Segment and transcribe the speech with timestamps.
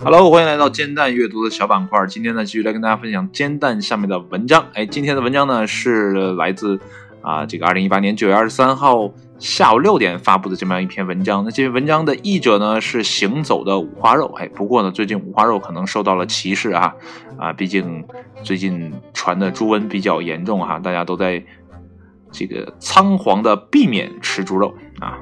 [0.00, 2.04] Hello，欢迎来到煎蛋阅读的小板块。
[2.08, 4.66] 今天呢，继续来跟大家分享煎蛋下面的文章。
[4.74, 6.80] 哎，今天的文章呢是来自
[7.20, 11.44] 啊这个二零一八年九月二十三号下午六点发布的这么样一篇文章。
[11.44, 14.26] 那这篇文章的译者呢是行走的五花肉。
[14.38, 16.92] 哎，不过呢，最近五花肉可能受到了歧视啊
[17.38, 18.04] 啊，毕竟
[18.42, 21.44] 最近传的猪瘟比较严重哈，大家都在
[22.32, 25.16] 这个仓皇的避免吃猪肉啊。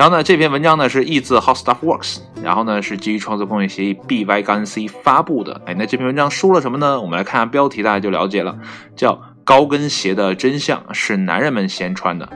[0.00, 5.60] 然后呢，这篇文章呢是译自 How Stuff Works，然后呢是基于创作公约协议 BY 杠 C 发布的。
[5.66, 6.98] 哎，那这篇文章说了什么呢？
[6.98, 8.56] 我们来看下标题，大家就了解了。
[8.96, 12.26] 叫高跟鞋的真相是男人们先穿的。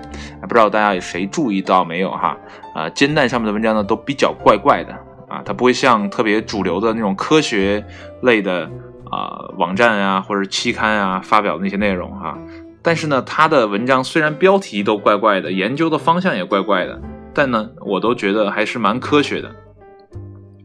[0.42, 2.36] 不知道大家有谁注意到没有哈？
[2.74, 4.92] 啊，煎蛋上面的文章呢都比较怪怪的
[5.26, 7.82] 啊，它不会像特别主流的那种科学
[8.20, 8.70] 类的
[9.10, 12.36] 啊网站啊或者期刊啊发表的那些内容哈。
[12.82, 17.00] 但是呢，它的文章虽然标题都怪怪的，研究的方向也怪怪的。
[17.34, 19.54] 但呢，我都觉得还是蛮科学的。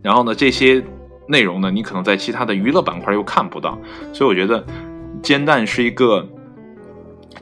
[0.02, 0.83] 然后呢，这些
[1.27, 3.77] 内容呢，你可能在其他的娱乐板块又看不到，
[4.13, 4.63] 所以我觉得
[5.21, 6.27] 煎蛋是一个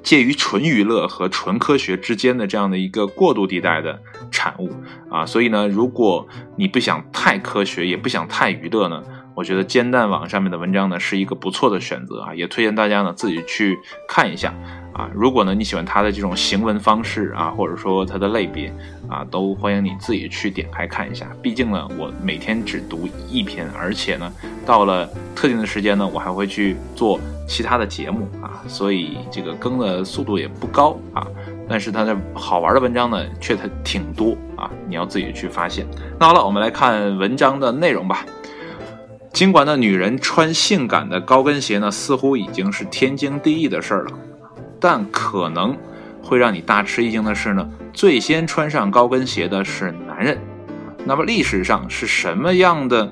[0.02, 4.00] 介于纯娱乐和纯科学之间的这样的一个过渡地带的
[4.32, 4.70] 产物
[5.10, 5.26] 啊。
[5.26, 9.04] 所以呢，如果你不想太科学，也不想太娱乐呢，
[9.38, 14.52] 我觉得煎蛋网上面的文章呢是一个不错的选择啊，也推荐大家呢自己去看一下。
[14.94, 18.74] 啊，如果呢你喜欢他的这种行文方式啊，或者说他的类别
[19.08, 21.28] 啊，都欢迎你自己去点开看一下。
[21.40, 24.34] 毕竟呢，我每天只读一篇，而且呢，
[24.66, 31.28] 到了特定的时间呢，我还会去做其他的节目啊，所以这个更的速度也不高啊。
[31.70, 35.86] 但是它的好玩的文章呢，却它挺多啊，你要自己去发现。
[36.20, 38.26] 那好了，我们来看文章的内容吧。
[39.38, 44.12] 尽管呢，女人穿性感的高跟鞋呢，似乎已经是天经地义的事儿了。
[44.80, 45.78] 但可能
[46.24, 50.40] 会让你大吃一惊的是呢，最先穿上高跟鞋的是男人。
[51.06, 53.12] 那么历史上是什么样的？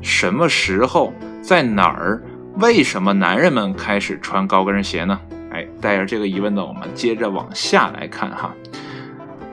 [0.00, 1.12] 什么时候？
[1.42, 2.22] 在哪儿？
[2.58, 5.18] 为什么男人们开始穿高跟鞋呢？
[5.50, 8.54] 哎，带着这个疑问呢，我们接着往下来看哈。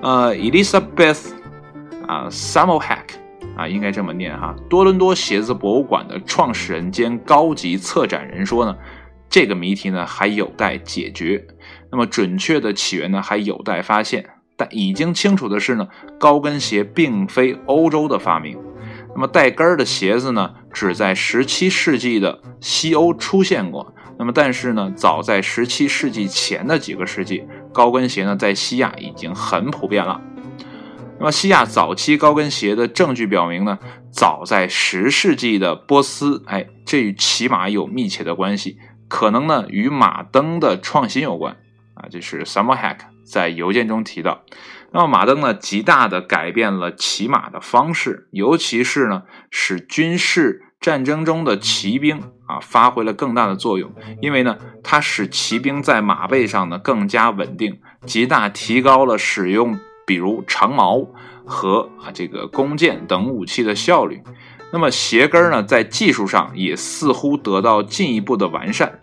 [0.01, 1.31] 呃，Elizabeth
[2.05, 3.15] 啊 s a m o h a c k
[3.55, 4.55] 啊，应该这么念哈。
[4.69, 8.75] 多伦多鞋子博物馆的创始人兼高级策展人说呢。
[9.27, 11.45] 这个谜题呢还有待解决，
[11.91, 14.29] 那么准确的起源呢还有待发现。
[14.55, 18.57] 但已经清楚的是呢，高跟鞋并非欧洲的发明。
[19.13, 23.93] 那么带跟儿的鞋子呢，只在17世纪的西欧出现过。
[24.17, 30.21] 那么但是呢，早在17世纪前的几个世纪，高跟鞋呢在西亚已经很普遍了。
[31.17, 33.79] 那么西亚早期高跟鞋的证据表明呢，
[34.11, 38.77] 早在10世纪的波斯，哎，这与骑马有密切的关系。
[39.07, 41.55] 可能呢与马灯的创新有关
[41.93, 44.43] 啊，这是 Summer Hack 在邮件中提到。
[44.91, 61.05] 那么马灯呢，极大的改变了骑马的方式，尤其是呢使军事战争中的骑兵啊发挥了更大的作用，因为呢它使骑兵在马背上呢更加稳定，极大提高了使用比如长矛
[61.45, 64.21] 和啊这个弓箭等武器的效率。
[64.71, 68.99] 那么鞋跟呢，在技术上也似乎得到进一步的完善，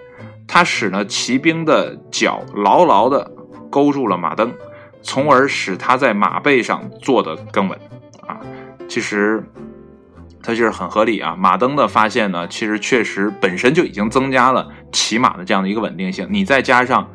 [0.46, 3.32] 它使呢骑兵的脚牢牢地
[3.70, 4.52] 勾住了马蹬，
[5.00, 7.78] 从而使他在马背上坐得更稳。
[8.26, 8.40] 啊，
[8.86, 9.42] 其实
[10.42, 11.34] 它就是很合理啊。
[11.38, 16.26] 马蹬的发现呢，其实确实本身就已经增加了骑马的这样的一个稳定性。
[16.28, 17.08] 你再加上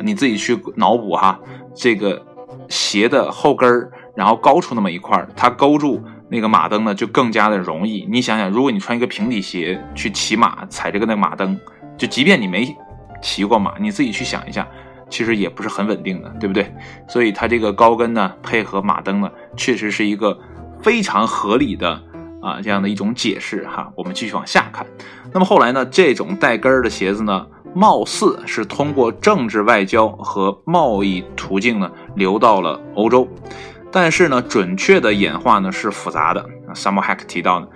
[0.00, 1.40] 你自己去脑补哈，
[1.74, 2.24] 这个
[2.68, 6.02] 鞋的后跟儿，然后高出那么一块儿，它勾住。
[6.30, 8.08] 那个马蹬呢，就更加的容易。
[8.10, 11.56] 你想想，如果你穿一个平底鞋去骑马，踩这个那个马蹬，
[11.96, 12.74] 就即便你没
[13.22, 14.66] 骑过马，你自己去想一下，
[15.08, 16.74] 其实也不是很稳定的，对不对？
[17.06, 20.36] 所以它这个高跟呢，配合马蹬呢，确实是一个
[20.82, 22.02] 非常合理的
[22.42, 23.92] 啊这样的一种解释哈。
[23.94, 24.84] 我们继续往下看。
[25.32, 33.28] 那么后来呢，这种带跟儿的鞋子呢，貌似是通过政治外交和贸易途径呢，流到了欧洲。
[33.90, 36.44] 但是呢，准确的演化呢是复杂的。
[36.74, 37.68] Summer Hack 提到呢，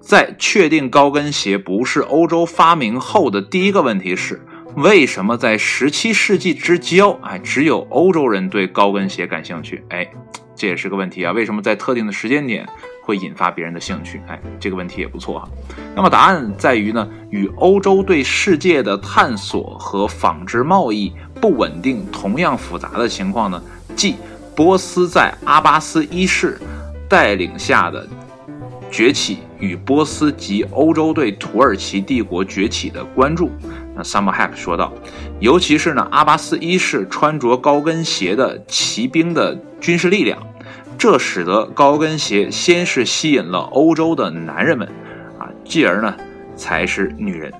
[0.00, 4.44] 在确定高跟鞋不是欧洲发明后的第一个问题是，
[4.74, 9.84] 为什么在17世纪之交，哎，只有欧洲人对高跟鞋感兴趣？
[9.90, 10.10] 哎，
[10.56, 11.30] 这也是个问题啊。
[11.30, 12.68] 为什么在特定的时间点
[13.04, 14.20] 会引发别人的兴趣？
[14.26, 15.48] 哎，这个问题也不错哈。
[15.94, 23.62] 那么答案在于呢，与欧洲对世界的探索和纺织贸易不稳定同样复杂的情况呢，
[23.94, 24.16] 即。
[24.56, 26.60] 波斯在阿巴斯一世
[27.08, 28.06] 带领下的
[28.88, 33.50] 崛起与波斯及欧洲对土耳其帝国崛起的关注，
[33.94, 34.92] 那 Summer Hack 说道，
[35.40, 40.38] 尤其是呢阿巴斯一世穿着高跟鞋的骑兵的军事力量，
[40.98, 44.88] 这使得高跟鞋先是吸引了欧洲的男人们，
[45.38, 46.16] 啊，继而呢
[46.56, 47.52] 才是女人。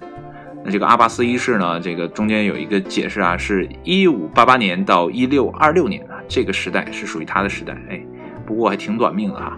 [0.64, 8.02] 那这个阿巴斯一世呢，这个中间有一个解释啊，是一五八八年到一六二六年啊，这个时代是属于他的时代，哎，
[8.46, 9.56] 不过还挺短命的啊。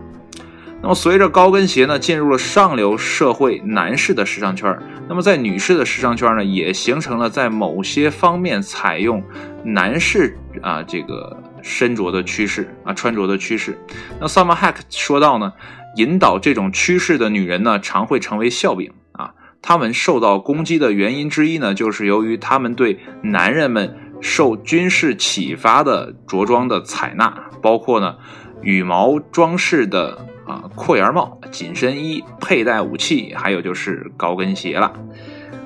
[0.82, 4.78] 那么随着高跟鞋呢进入了上流社会男士的时尚圈，
[5.08, 9.20] 那么在女士的时尚圈呢也形成了在某些方面采用
[9.64, 13.76] 男士啊这个身着的趋势啊穿着的趋势。
[14.20, 15.52] 那 Summer Hack 说到呢，
[15.96, 19.32] 引导这种趋势的女人呢常会成为笑柄啊，
[19.62, 28.17] 她们受到攻击的原因之一呢就是由于她们对男人们受军事启发的着装的采纳，包括呢
[28.62, 30.28] 羽毛装饰的。
[30.47, 34.93] 啊，阔檐帽、紧身衣、佩戴武器，还有就是高跟鞋了。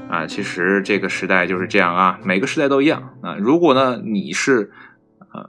[0.09, 3.37] 啊，其实这个时代就是这样啊，每个时代都一样啊。
[3.37, 4.73] 如果呢你是
[5.32, 5.49] 呃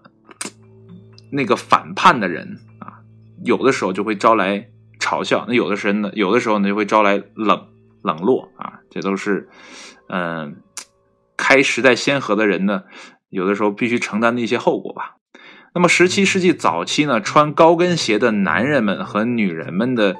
[1.31, 3.01] 那个反叛的人啊，
[3.44, 4.68] 有的时候就会招来
[5.00, 7.69] 嘲笑；那有的时候呢，有的时候呢就会招来冷
[8.04, 8.81] 冷落啊。
[8.92, 9.50] 这都是
[10.10, 10.62] 嗯
[11.38, 12.83] 开时代先河的人呢，
[13.30, 15.16] 有的时候必须承担的一些后果吧。
[15.73, 20.18] 那么，十七世纪早期呢，穿高跟鞋的男人们和女人们的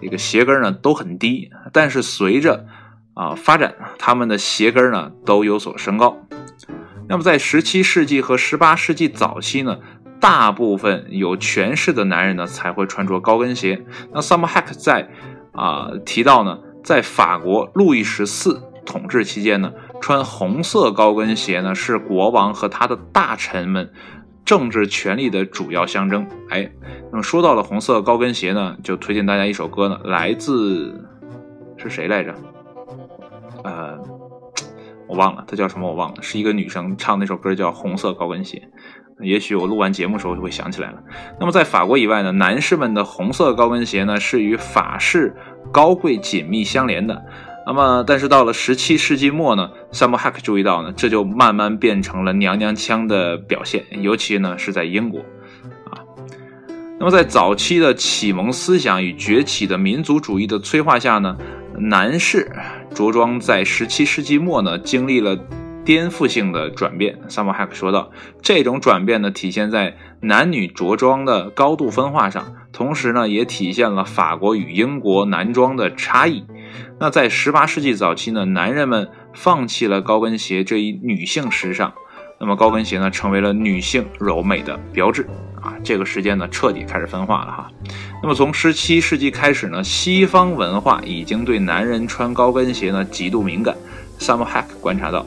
[0.00, 2.64] 这个鞋跟呢都很低，但是随着
[3.12, 6.16] 啊发展，他们的鞋跟呢都有所升高。
[7.06, 9.78] 那么，在十七世纪和十八世纪早期呢，
[10.18, 13.84] 大部分有权势的男人呢才会穿着高跟鞋。
[14.14, 15.10] 那 Summer Hack 在
[15.52, 19.70] 啊提到呢，在法国路易十四统治期间呢，
[20.00, 23.92] 穿红色高跟鞋呢是国王和他的大臣们。
[24.44, 26.70] 政治权力的主要象征，哎，
[27.10, 31.08] 那么说到了红色高跟鞋呢，就推荐大家一首歌呢，来自
[31.76, 32.34] 是谁来着？
[33.64, 33.98] 呃，
[35.08, 38.68] 我忘了，他叫什么我忘了，是一个女生唱那首歌叫《红色高跟鞋》，
[39.24, 41.02] 也许我录完节目时候就会想起来了。
[41.40, 45.34] 那么在法国以外呢，男士们的红色高跟鞋呢是与法式
[45.72, 47.24] 高贵紧密相连的。
[47.66, 55.20] 那么，但是到了十七世纪末呢，Sam h a c k 注意到呢，这就慢慢变成了娘娘腔的表现，尤其呢是在英国，
[55.90, 55.96] 啊，
[56.98, 61.36] 那么在早期的启蒙思想与崛起的民族主义的催化下呢，
[61.78, 62.52] 男士
[62.94, 65.34] 着装在十七世纪末呢经历了
[65.84, 67.18] 颠覆性的转变。
[67.28, 68.10] samaha 说道，
[68.40, 76.44] 这种转变呢体现在男女着装的高度分化上，同时呢也体现了法国与英国男装的差异。
[76.98, 81.92] 那在十八世纪早期呢，男人们放弃了高跟鞋这一女性时尚，
[82.40, 85.26] 那么高跟鞋呢成为了女性柔美的标志
[85.60, 85.74] 啊。
[85.82, 87.70] 这个时间呢彻底开始分化了哈。
[88.22, 93.76] 那么从十七世纪开始呢，西方文化已经对男人穿高跟鞋呢极度敏感。
[94.20, 95.26] Summer Hack 观察到，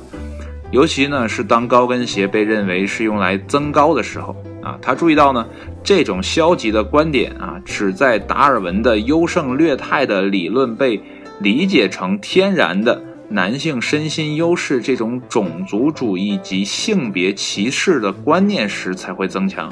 [0.71, 5.45] 尤其呢是当高跟鞋被认为是用来增高的时候啊，他注意到呢
[5.83, 11.01] 这种消极的观点啊，只在达尔文的优胜劣汰的理论被。
[11.39, 12.99] 理解成天然的
[13.29, 19.69] 男性身心优势这种种族主义及性别歧视的观念时才会增强，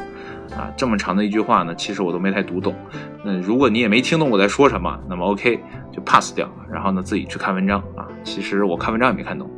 [0.55, 2.75] 啊，这么长的一句话呢，其实我都没太读懂。
[3.23, 5.59] 那如果你也没听懂我在说什么，那么 OK
[5.91, 8.05] 就 pass 掉，然后呢自己去看文章啊。
[8.23, 9.49] 其实我看文章也没看懂。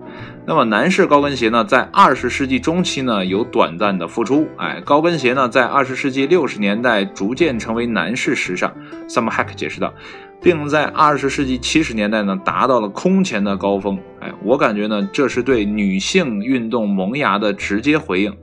[0.47, 8.73] 那么男士高跟鞋呢，在二十世纪中期呢有短暂的复出，哎，高跟鞋呢在二十世纪六十年代逐渐成为男士时尚。
[9.09, 9.94] Summer Hack 解释道。
[10.39, 13.99] 并在二十世纪七十年代呢达到了空前的高峰。
[14.21, 18.37] 哎，我感觉呢这是对女性运动萌芽的直接回应。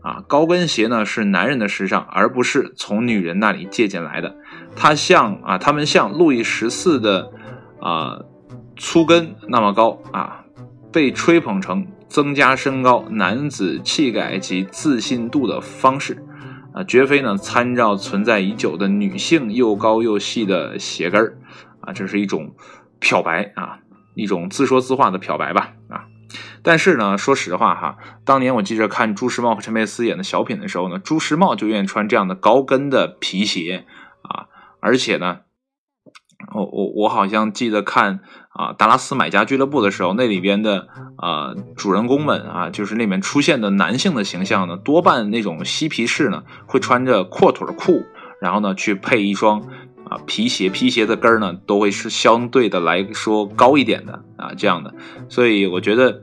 [0.00, 4.34] 啊，高跟鞋呢是男人的时尚，而不是从女人那里借鉴来的。
[4.74, 7.30] 它像啊，他们像路易十四的
[7.80, 8.20] 啊
[8.78, 10.39] 粗跟那么高啊，
[10.92, 16.24] 被吹捧成增加身高、男子气概及自信度的方式。
[16.72, 21.36] 啊，绝非呢参照存在已久的女性又高又细的鞋跟儿，
[21.80, 22.54] 啊，这是一种
[23.00, 23.80] 漂白啊，
[24.14, 26.06] 一种自说自话的漂白吧，啊，
[26.62, 33.84] 但是呢，说实话哈，当年我记着看朱时茂和陈佩斯演的小品的时候呢，朱时茂就愿意穿这样的高跟的皮鞋
[34.22, 34.46] 啊，
[34.78, 35.40] 而且呢。
[36.54, 38.20] 我我我好像记得看
[38.50, 48.02] 啊达拉斯买家俱乐部的时候，那里边的啊主人公们啊，就是那边出现的男性的形象呢，多半那种嬉皮士呢，会穿着阔腿裤，
[48.40, 49.60] 然后呢去配一双
[50.08, 54.94] 啊皮鞋，皮鞋的跟儿呢都会是相对的来说高一点的啊这样的，
[55.28, 56.22] 所以我觉得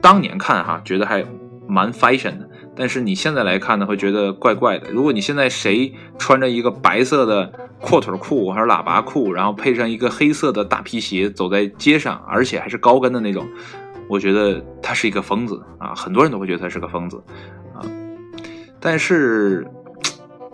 [0.00, 1.24] 当年看哈，觉得还
[1.68, 2.47] 蛮 fashion 的。
[2.78, 4.88] 但是你现在来看呢，会觉得怪怪的。
[4.92, 13.44] 如果你现在谁穿着一个白色的阔腿裤还是喇叭裤，然后配上一个黑色的大皮鞋走在街上，而且还是高跟的那种，
[14.08, 15.92] 我觉得他是一个疯子啊！
[15.92, 17.20] 很多人都会觉得他是个疯子
[17.74, 17.82] 啊。
[18.78, 19.66] 但是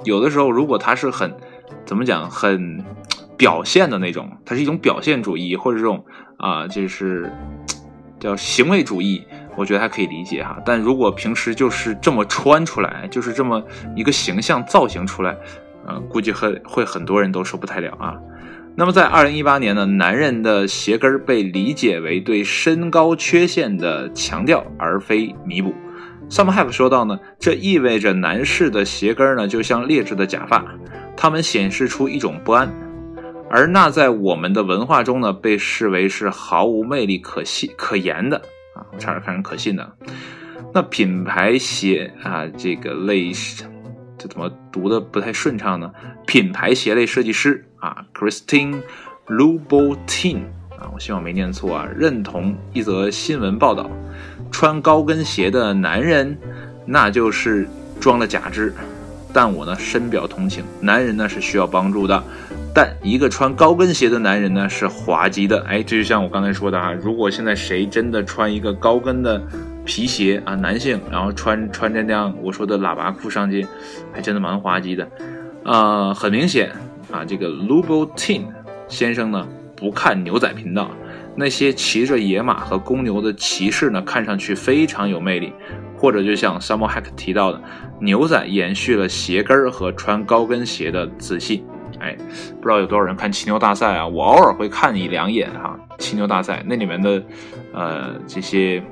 [0.05, 1.31] 有的时候如果他是很
[1.85, 2.83] 怎么讲很
[3.37, 6.03] 表现的那种，他是一种表现主义或者这种
[6.39, 7.31] 啊，就是
[8.19, 9.23] 叫行为主义，
[9.57, 10.57] 我觉得还可以理解哈。
[10.65, 13.63] 但如果平时就是这么穿出来，就是这么
[13.95, 15.37] 一个形象造型出来，
[15.87, 18.17] 呃，估计很会很多人都受不太了啊。
[18.77, 25.73] 那么在二零一八年呢，男人的鞋跟儿被理解为对身高缺陷的强调，而非弥补。
[26.29, 30.65] Some have 说到呢，这意味着男士的鞋跟儿呢就像劣质的假发，
[31.17, 32.69] 它们显示出一种不安。
[33.51, 38.43] 而那在我们的文化中呢，被视为是毫无魅力可信可言的
[38.75, 39.97] 啊，差点看成可信的。
[40.73, 43.33] 那品牌鞋啊，这个类
[44.19, 45.91] 这怎么读的不太顺畅呢？
[46.27, 48.81] 品牌鞋类设计师啊，Christine
[49.27, 50.39] Louboutin
[50.71, 53.91] 啊，我希望没念错啊，认同一则新闻报道：
[54.51, 56.37] 穿高跟鞋的男人，
[56.87, 57.69] 那就是
[58.01, 58.75] 装了假肢。
[59.33, 62.23] 但我呢深表同情，男人呢是需要帮助的，
[62.75, 65.65] 但一个穿高跟鞋的男人呢是滑稽的。
[65.69, 69.41] 哎，这就像我刚才说的啊，如果现在谁真的穿一个高跟的
[69.85, 73.65] 皮鞋啊，男性，然后穿穿着那样我说的喇叭裤上街，
[74.13, 75.09] 还真的蛮滑稽的。
[75.65, 76.73] 呃，很明显
[77.13, 78.47] 啊，这个 Louboutin
[78.89, 80.91] 先生呢不看牛仔频道，
[81.37, 85.53] 那些骑着野马和公牛的骑士呢看上去非常有魅力。
[85.97, 87.63] 或者就像 Samuel Hack 提到的，
[88.01, 91.65] 牛仔延续了鞋跟儿和穿高跟鞋的自信。
[92.05, 92.15] 哎，
[92.61, 94.07] 不知道有多少人看骑牛大赛啊？
[94.07, 95.79] 我偶尔会看一两眼哈。
[95.99, 97.23] 骑牛大赛那里面的，
[97.73, 98.83] 呃，这些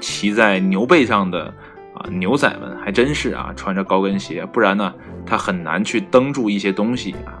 [0.00, 1.52] 骑在牛背上的
[1.94, 4.94] 啊牛仔们还真是啊，穿着高跟鞋，不然呢，
[5.26, 7.36] 他很难去蹬住一些东西啊，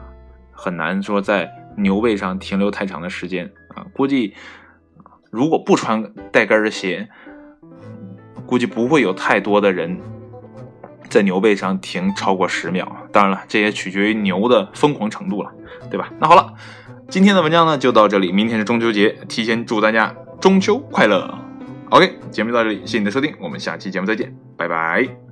[0.52, 3.86] 很难说在牛背上停留太长的时间啊。
[3.94, 4.34] 估计
[5.30, 7.08] 如果不穿带跟的鞋。
[8.46, 9.96] 估计不会有太多的人
[11.10, 12.90] 在牛背上停超过十秒。
[13.12, 15.50] 当然了，这也取决于牛的疯狂程度了，
[15.90, 16.10] 对吧？
[16.18, 16.54] 那好了，
[17.08, 18.32] 今天的文章呢就到这里。
[18.32, 21.38] 明天是中秋节，提前祝大家中秋快乐。
[21.90, 25.29] OK，节目到这里，谢谢你的收听，我们下期节目再见，拜拜。